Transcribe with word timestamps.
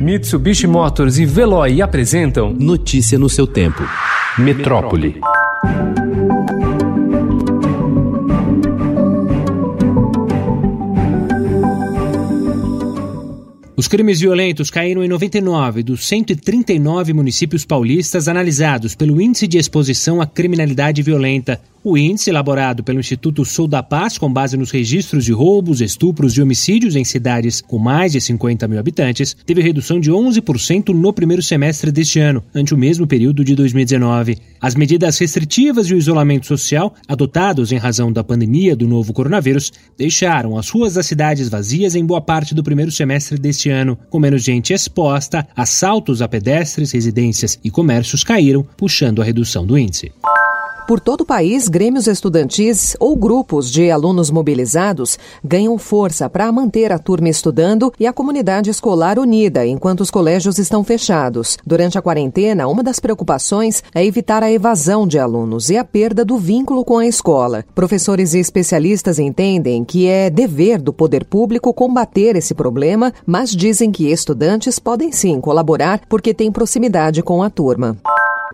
Mitsubishi 0.00 0.68
Motors 0.68 1.18
e 1.18 1.26
Veloy 1.26 1.82
apresentam 1.82 2.54
Notícia 2.54 3.18
no 3.18 3.28
seu 3.28 3.48
tempo. 3.48 3.82
Metrópole. 4.38 5.20
Os 13.76 13.88
crimes 13.88 14.20
violentos 14.20 14.70
caíram 14.70 15.02
em 15.02 15.08
99 15.08 15.82
dos 15.82 16.06
139 16.06 17.12
municípios 17.12 17.64
paulistas 17.64 18.28
analisados 18.28 18.94
pelo 18.94 19.20
Índice 19.20 19.48
de 19.48 19.58
Exposição 19.58 20.20
à 20.20 20.26
Criminalidade 20.26 21.02
Violenta. 21.02 21.60
O 21.84 21.96
índice, 21.96 22.28
elaborado 22.28 22.82
pelo 22.82 22.98
Instituto 22.98 23.44
Sul 23.44 23.68
da 23.68 23.84
Paz, 23.84 24.18
com 24.18 24.32
base 24.32 24.56
nos 24.56 24.72
registros 24.72 25.24
de 25.24 25.32
roubos, 25.32 25.80
estupros 25.80 26.32
e 26.32 26.42
homicídios 26.42 26.96
em 26.96 27.04
cidades 27.04 27.60
com 27.60 27.78
mais 27.78 28.12
de 28.12 28.20
50 28.20 28.66
mil 28.66 28.80
habitantes, 28.80 29.36
teve 29.46 29.62
redução 29.62 30.00
de 30.00 30.10
11% 30.10 30.88
no 30.88 31.12
primeiro 31.12 31.40
semestre 31.40 31.92
deste 31.92 32.18
ano, 32.18 32.42
ante 32.52 32.74
o 32.74 32.78
mesmo 32.78 33.06
período 33.06 33.44
de 33.44 33.54
2019. 33.54 34.38
As 34.60 34.74
medidas 34.74 35.16
restritivas 35.18 35.86
e 35.86 35.94
o 35.94 35.96
isolamento 35.96 36.46
social, 36.46 36.92
adotados 37.06 37.70
em 37.70 37.78
razão 37.78 38.10
da 38.10 38.24
pandemia 38.24 38.74
do 38.74 38.88
novo 38.88 39.12
coronavírus, 39.12 39.72
deixaram 39.96 40.58
as 40.58 40.68
ruas 40.68 40.94
das 40.94 41.06
cidades 41.06 41.48
vazias 41.48 41.94
em 41.94 42.04
boa 42.04 42.20
parte 42.20 42.56
do 42.56 42.62
primeiro 42.62 42.90
semestre 42.90 43.38
deste 43.38 43.70
ano. 43.70 43.96
Com 44.10 44.18
menos 44.18 44.42
gente 44.42 44.72
exposta, 44.72 45.46
assaltos 45.54 46.20
a 46.20 46.26
pedestres, 46.26 46.90
residências 46.90 47.56
e 47.62 47.70
comércios 47.70 48.24
caíram, 48.24 48.66
puxando 48.76 49.22
a 49.22 49.24
redução 49.24 49.64
do 49.64 49.78
índice. 49.78 50.10
Por 50.88 51.00
todo 51.00 51.20
o 51.20 51.26
país, 51.26 51.68
grêmios 51.68 52.06
estudantis 52.06 52.96
ou 52.98 53.14
grupos 53.14 53.70
de 53.70 53.90
alunos 53.90 54.30
mobilizados 54.30 55.18
ganham 55.44 55.76
força 55.76 56.30
para 56.30 56.50
manter 56.50 56.90
a 56.90 56.98
turma 56.98 57.28
estudando 57.28 57.92
e 58.00 58.06
a 58.06 58.12
comunidade 58.12 58.70
escolar 58.70 59.18
unida 59.18 59.66
enquanto 59.66 60.00
os 60.00 60.10
colégios 60.10 60.58
estão 60.58 60.82
fechados. 60.82 61.58
Durante 61.66 61.98
a 61.98 62.00
quarentena, 62.00 62.66
uma 62.66 62.82
das 62.82 62.98
preocupações 62.98 63.82
é 63.94 64.02
evitar 64.02 64.42
a 64.42 64.50
evasão 64.50 65.06
de 65.06 65.18
alunos 65.18 65.68
e 65.68 65.76
a 65.76 65.84
perda 65.84 66.24
do 66.24 66.38
vínculo 66.38 66.82
com 66.82 66.96
a 66.96 67.06
escola. 67.06 67.66
Professores 67.74 68.32
e 68.32 68.38
especialistas 68.38 69.18
entendem 69.18 69.84
que 69.84 70.06
é 70.06 70.30
dever 70.30 70.80
do 70.80 70.94
poder 70.94 71.26
público 71.26 71.70
combater 71.74 72.34
esse 72.34 72.54
problema, 72.54 73.12
mas 73.26 73.50
dizem 73.50 73.92
que 73.92 74.10
estudantes 74.10 74.78
podem 74.78 75.12
sim 75.12 75.38
colaborar 75.38 76.00
porque 76.08 76.32
têm 76.32 76.50
proximidade 76.50 77.22
com 77.22 77.42
a 77.42 77.50
turma. 77.50 77.98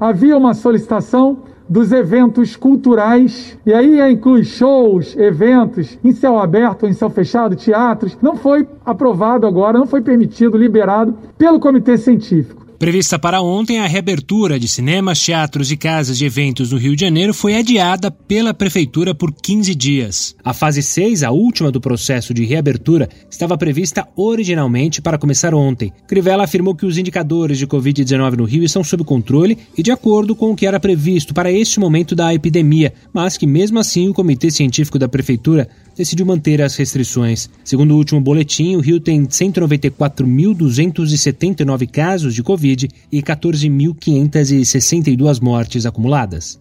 Havia 0.00 0.37
uma 0.37 0.55
solicitação 0.55 1.39
dos 1.69 1.92
eventos 1.92 2.56
culturais, 2.56 3.59
e 3.64 3.73
aí 3.73 4.12
inclui 4.12 4.45
shows, 4.45 5.17
eventos 5.17 5.98
em 6.05 6.12
céu 6.12 6.39
aberto 6.39 6.86
em 6.86 6.92
céu 6.92 7.09
fechado, 7.09 7.56
teatros, 7.56 8.19
não 8.20 8.36
foi 8.36 8.69
aprovado 8.84 9.47
agora, 9.47 9.78
não 9.78 9.86
foi 9.86 10.03
permitido, 10.03 10.59
liberado 10.59 11.17
pelo 11.39 11.59
comitê 11.59 11.97
científico. 11.97 12.64
Prevista 12.85 13.19
para 13.19 13.41
ontem, 13.41 13.79
a 13.79 13.87
reabertura 13.87 14.61
de 14.61 14.69
cinemas, 14.69 15.19
teatros 15.19 15.73
e 15.73 15.77
casas 15.77 16.19
de 16.19 16.27
eventos 16.27 16.71
no 16.71 16.77
Rio 16.77 16.95
de 16.95 17.01
Janeiro 17.01 17.33
foi 17.33 17.57
adiada 17.57 18.11
pela 18.11 18.53
Prefeitura 18.53 19.15
por 19.15 19.33
15 19.33 19.75
dias. 19.75 20.37
A 20.45 20.53
fase 20.53 20.83
6, 20.83 21.23
a 21.23 21.31
última 21.31 21.71
do 21.71 21.81
processo 21.81 22.35
de 22.35 22.45
reabertura, 22.45 23.09
estava 23.31 23.57
prevista 23.57 24.07
originalmente 24.15 25.01
para 25.01 25.17
começar 25.17 25.55
ontem. 25.55 25.95
Crivella 26.07 26.45
afirmou 26.45 26.75
que 26.75 26.85
os 26.85 26.99
indicadores 26.99 27.57
de 27.57 27.67
Covid-19 27.67 28.37
no 28.37 28.45
Rio 28.45 28.63
estão 28.63 28.85
sob 28.85 29.03
controle 29.03 29.57
e 29.79 29.83
de 29.83 29.91
acordo 29.91 30.37
com 30.37 30.51
o 30.51 30.55
que 30.55 30.67
era 30.67 30.79
previsto 30.79 31.33
para 31.33 31.51
este 31.51 31.81
momento 31.81 32.15
da 32.15 32.35
epidemia, 32.35 32.93
mas 33.15 33.39
que 33.39 33.47
mesmo 33.47 33.79
assim 33.79 34.11
o 34.11 34.15
Comitê 34.15 34.51
Científico 34.51 34.98
da 34.98 35.09
Prefeitura 35.09 35.71
decidiu 35.97 36.27
manter 36.27 36.61
as 36.61 36.77
restrições. 36.77 37.48
Segundo 37.65 37.93
o 37.93 37.97
último 37.97 38.21
boletim, 38.21 38.77
o 38.77 38.81
Rio 38.81 39.01
tem 39.01 39.25
194.279 39.25 41.89
casos 41.89 42.35
de 42.35 42.43
Covid 42.43 42.73
e 43.11 43.22
14.562 43.22 45.41
mortes 45.41 45.86
acumuladas. 45.86 46.58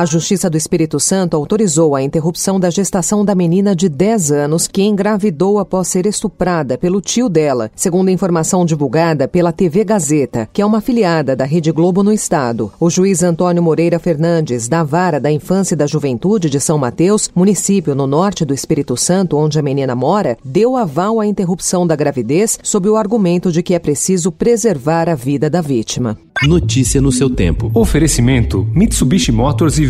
A 0.00 0.06
Justiça 0.06 0.48
do 0.48 0.56
Espírito 0.56 0.98
Santo 0.98 1.36
autorizou 1.36 1.94
a 1.94 2.02
interrupção 2.02 2.58
da 2.58 2.70
gestação 2.70 3.22
da 3.22 3.34
menina 3.34 3.76
de 3.76 3.86
10 3.86 4.32
anos 4.32 4.66
que 4.66 4.82
engravidou 4.82 5.58
após 5.58 5.88
ser 5.88 6.06
estuprada 6.06 6.78
pelo 6.78 7.02
tio 7.02 7.28
dela, 7.28 7.70
segundo 7.76 8.08
a 8.08 8.10
informação 8.10 8.64
divulgada 8.64 9.28
pela 9.28 9.52
TV 9.52 9.84
Gazeta, 9.84 10.48
que 10.54 10.62
é 10.62 10.64
uma 10.64 10.78
afiliada 10.78 11.36
da 11.36 11.44
Rede 11.44 11.70
Globo 11.70 12.02
no 12.02 12.14
estado. 12.14 12.72
O 12.80 12.88
juiz 12.88 13.22
Antônio 13.22 13.62
Moreira 13.62 13.98
Fernandes, 13.98 14.68
da 14.68 14.82
Vara 14.82 15.20
da 15.20 15.30
Infância 15.30 15.74
e 15.74 15.76
da 15.76 15.86
Juventude 15.86 16.48
de 16.48 16.60
São 16.60 16.78
Mateus, 16.78 17.28
município 17.34 17.94
no 17.94 18.06
norte 18.06 18.42
do 18.42 18.54
Espírito 18.54 18.96
Santo, 18.96 19.36
onde 19.36 19.58
a 19.58 19.62
menina 19.62 19.94
mora, 19.94 20.38
deu 20.42 20.78
aval 20.78 21.20
à 21.20 21.26
interrupção 21.26 21.86
da 21.86 21.94
gravidez 21.94 22.58
sob 22.62 22.88
o 22.88 22.96
argumento 22.96 23.52
de 23.52 23.62
que 23.62 23.74
é 23.74 23.78
preciso 23.78 24.32
preservar 24.32 25.10
a 25.10 25.14
vida 25.14 25.50
da 25.50 25.60
vítima. 25.60 26.16
Notícia 26.42 27.02
no 27.02 27.12
seu 27.12 27.28
tempo. 27.28 27.70
Oferecimento: 27.74 28.66
Mitsubishi 28.74 29.30
Motors 29.30 29.78
e 29.78 29.89